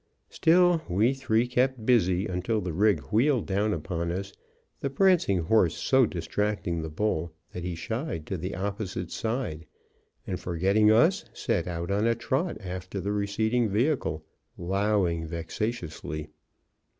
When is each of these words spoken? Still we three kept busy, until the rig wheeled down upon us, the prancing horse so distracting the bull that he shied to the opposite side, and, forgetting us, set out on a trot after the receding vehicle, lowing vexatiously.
Still 0.31 0.81
we 0.89 1.13
three 1.13 1.47
kept 1.47 1.85
busy, 1.85 2.25
until 2.25 2.59
the 2.59 2.73
rig 2.73 3.01
wheeled 3.11 3.45
down 3.45 3.71
upon 3.71 4.11
us, 4.11 4.33
the 4.79 4.89
prancing 4.89 5.43
horse 5.43 5.77
so 5.77 6.07
distracting 6.07 6.81
the 6.81 6.89
bull 6.89 7.31
that 7.53 7.63
he 7.63 7.75
shied 7.75 8.25
to 8.25 8.35
the 8.35 8.55
opposite 8.55 9.11
side, 9.11 9.67
and, 10.25 10.39
forgetting 10.39 10.89
us, 10.89 11.25
set 11.33 11.67
out 11.67 11.91
on 11.91 12.07
a 12.07 12.15
trot 12.15 12.57
after 12.61 12.99
the 12.99 13.11
receding 13.11 13.69
vehicle, 13.69 14.25
lowing 14.57 15.27
vexatiously. 15.27 16.29